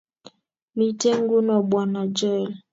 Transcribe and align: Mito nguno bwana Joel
Mito 0.77 1.09
nguno 1.21 1.53
bwana 1.69 2.01
Joel 2.17 2.49